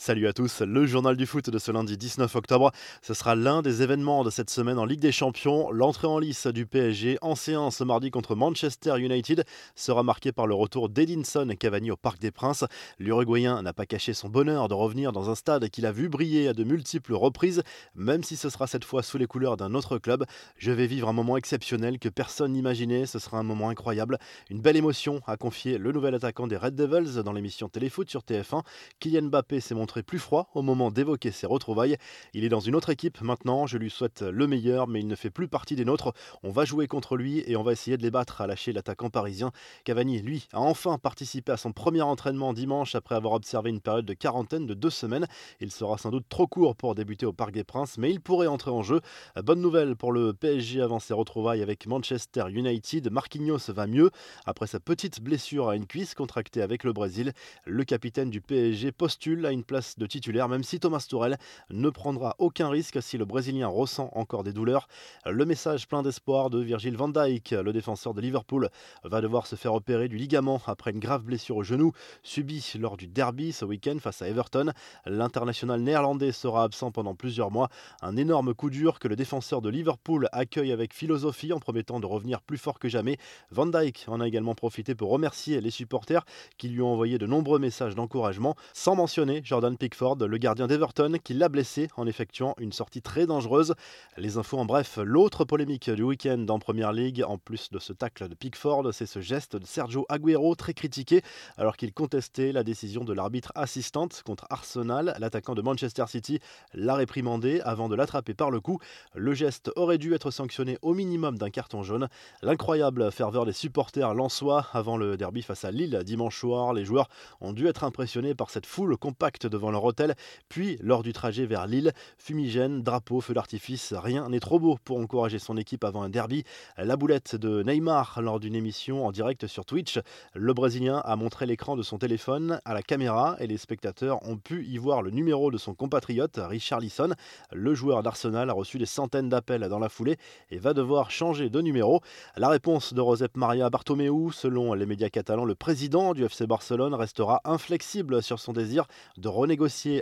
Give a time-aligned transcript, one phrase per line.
[0.00, 2.70] Salut à tous, le journal du foot de ce lundi 19 octobre.
[3.02, 5.72] Ce sera l'un des événements de cette semaine en Ligue des Champions.
[5.72, 10.54] L'entrée en lice du PSG en séance mardi contre Manchester United sera marquée par le
[10.54, 12.64] retour d'Edinson Cavani au Parc des Princes.
[13.00, 16.46] L'Uruguayen n'a pas caché son bonheur de revenir dans un stade qu'il a vu briller
[16.46, 17.64] à de multiples reprises,
[17.96, 20.24] même si ce sera cette fois sous les couleurs d'un autre club.
[20.58, 23.06] Je vais vivre un moment exceptionnel que personne n'imaginait.
[23.06, 24.18] Ce sera un moment incroyable,
[24.48, 28.20] une belle émotion, a confié le nouvel attaquant des Red Devils dans l'émission Téléfoot sur
[28.20, 28.62] TF1.
[29.00, 31.96] Kylian Mbappé s'est montré plus froid au moment d'évoquer ses retrouvailles.
[32.34, 35.14] Il est dans une autre équipe maintenant, je lui souhaite le meilleur, mais il ne
[35.14, 36.12] fait plus partie des nôtres.
[36.42, 39.10] On va jouer contre lui et on va essayer de les battre, a lâché l'attaquant
[39.10, 39.50] parisien.
[39.84, 44.04] Cavani, lui, a enfin participé à son premier entraînement dimanche après avoir observé une période
[44.04, 45.26] de quarantaine de deux semaines.
[45.60, 48.46] Il sera sans doute trop court pour débuter au Parc des Princes, mais il pourrait
[48.46, 49.00] entrer en jeu.
[49.42, 53.10] Bonne nouvelle pour le PSG avant ses retrouvailles avec Manchester United.
[53.10, 54.10] Marquinhos va mieux.
[54.46, 57.32] Après sa petite blessure à une cuisse contractée avec le Brésil,
[57.64, 61.38] le capitaine du PSG postule à une place de titulaire, même si Thomas Tourel
[61.70, 64.88] ne prendra aucun risque si le Brésilien ressent encore des douleurs.
[65.26, 68.68] Le message plein d'espoir de Virgil van Dijk, le défenseur de Liverpool,
[69.04, 72.96] va devoir se faire opérer du ligament après une grave blessure au genou subie lors
[72.96, 74.72] du derby ce week-end face à Everton.
[75.06, 77.68] L'international néerlandais sera absent pendant plusieurs mois.
[78.02, 82.06] Un énorme coup dur que le défenseur de Liverpool accueille avec philosophie en promettant de
[82.06, 83.18] revenir plus fort que jamais.
[83.50, 86.24] Van Dijk en a également profité pour remercier les supporters
[86.56, 91.18] qui lui ont envoyé de nombreux messages d'encouragement, sans mentionner Jordan Pickford, le gardien d'Everton,
[91.22, 93.74] qui l'a blessé en effectuant une sortie très dangereuse.
[94.16, 97.92] Les infos en bref, l'autre polémique du week-end en Première Ligue, en plus de ce
[97.92, 101.22] tacle de Pickford, c'est ce geste de Sergio Aguero très critiqué
[101.56, 105.14] alors qu'il contestait la décision de l'arbitre assistante contre Arsenal.
[105.18, 106.40] L'attaquant de Manchester City
[106.74, 108.78] l'a réprimandé avant de l'attraper par le cou.
[109.14, 112.08] Le geste aurait dû être sanctionné au minimum d'un carton jaune.
[112.42, 117.08] L'incroyable ferveur des supporters lensois avant le derby face à Lille dimanche soir, les joueurs
[117.40, 120.14] ont dû être impressionnés par cette foule compacte de leur hôtel,
[120.48, 124.98] puis lors du trajet vers Lille, fumigène, drapeau, feu d'artifice, rien n'est trop beau pour
[124.98, 126.44] encourager son équipe avant un derby.
[126.76, 129.98] La boulette de Neymar lors d'une émission en direct sur Twitch,
[130.34, 134.36] le Brésilien a montré l'écran de son téléphone à la caméra et les spectateurs ont
[134.36, 137.14] pu y voir le numéro de son compatriote Richard Lisson.
[137.52, 140.16] Le joueur d'Arsenal a reçu des centaines d'appels dans la foulée
[140.50, 142.00] et va devoir changer de numéro.
[142.36, 146.94] La réponse de Josep Maria Bartomeu, selon les médias catalans, le président du FC Barcelone
[146.94, 148.86] restera inflexible sur son désir
[149.16, 149.47] de renégocier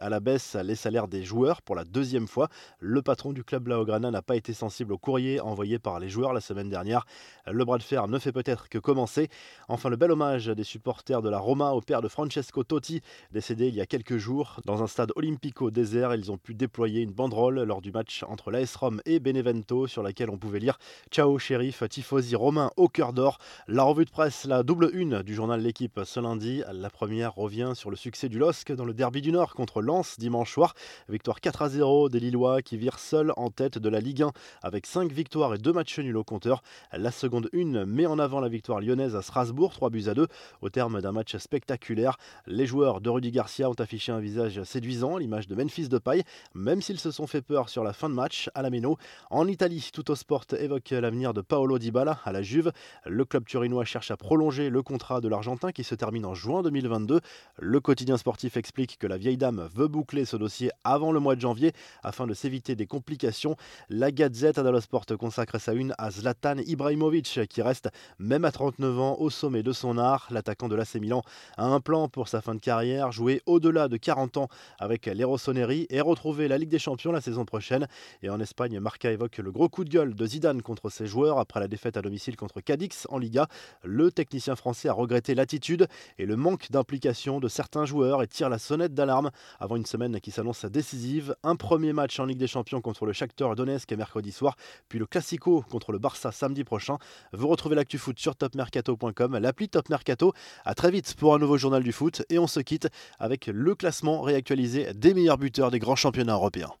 [0.00, 2.48] à la baisse les salaires des joueurs pour la deuxième fois.
[2.78, 6.32] Le patron du club Laograna n'a pas été sensible au courrier envoyé par les joueurs
[6.32, 7.04] la semaine dernière.
[7.46, 9.28] Le bras de fer ne fait peut-être que commencer.
[9.68, 13.68] Enfin, le bel hommage des supporters de la Roma au père de Francesco Totti, décédé
[13.68, 14.60] il y a quelques jours.
[14.64, 18.50] Dans un stade olympico désert, ils ont pu déployer une banderole lors du match entre
[18.50, 20.78] l'AS Rome et Benevento sur laquelle on pouvait lire
[21.10, 23.38] Ciao shérif, tifosi romain au cœur d'or.
[23.68, 26.62] La revue de presse, la double une du journal L'équipe ce lundi.
[26.72, 30.16] La première revient sur le succès du LOSC dans le derby du Nord contre Lens
[30.16, 30.74] dimanche soir.
[31.08, 34.30] Victoire 4 à 0 des Lillois qui virent seuls en tête de la Ligue 1
[34.62, 36.62] avec 5 victoires et 2 matchs nuls au compteur.
[36.92, 40.28] La seconde une met en avant la victoire lyonnaise à Strasbourg, 3 buts à 2
[40.62, 42.16] au terme d'un match spectaculaire.
[42.46, 46.22] Les joueurs de Rudy Garcia ont affiché un visage séduisant, l'image de Memphis de paille,
[46.54, 48.96] même s'ils se sont fait peur sur la fin de match à la Méno.
[49.30, 52.70] En Italie, Tutto Sport évoque l'avenir de Paolo Dybala à la Juve.
[53.04, 56.62] Le club turinois cherche à prolonger le contrat de l'Argentin qui se termine en juin
[56.62, 57.20] 2022.
[57.58, 61.34] Le quotidien sportif explique que la vieille dame veut boucler ce dossier avant le mois
[61.34, 63.56] de janvier afin de s'éviter des complications.
[63.88, 69.00] La Gazette dello Sport consacre sa une à Zlatan Ibrahimovic qui reste, même à 39
[69.00, 70.26] ans, au sommet de son art.
[70.30, 71.22] L'attaquant de l'AC Milan
[71.56, 74.48] a un plan pour sa fin de carrière, jouer au-delà de 40 ans
[74.78, 77.86] avec les Rossoneri et retrouver la Ligue des Champions la saison prochaine.
[78.22, 81.38] Et en Espagne, Marca évoque le gros coup de gueule de Zidane contre ses joueurs
[81.38, 83.46] après la défaite à domicile contre Cadix en Liga.
[83.84, 88.50] Le technicien français a regretté l'attitude et le manque d'implication de certains joueurs et tire
[88.50, 91.34] la sonnette avant une semaine qui s'annonce décisive.
[91.42, 94.56] Un premier match en Ligue des Champions contre le Shakhtar Donetsk mercredi soir,
[94.88, 96.98] puis le Classico contre le Barça samedi prochain.
[97.32, 100.32] Vous retrouvez l'actu foot sur topmercato.com, l'appli Top Mercato.
[100.64, 102.88] À très vite pour un nouveau journal du foot et on se quitte
[103.18, 106.72] avec le classement réactualisé des meilleurs buteurs des grands championnats européens.